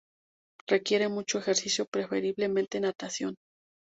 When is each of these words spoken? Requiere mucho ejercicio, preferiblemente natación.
Requiere 0.67 1.09
mucho 1.09 1.37
ejercicio, 1.37 1.85
preferiblemente 1.85 2.79
natación. 2.79 3.35